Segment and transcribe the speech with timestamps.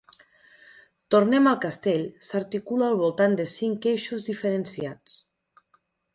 [1.15, 5.21] Tornem al Castell s’articula al voltant de cinc eixos diferenciats.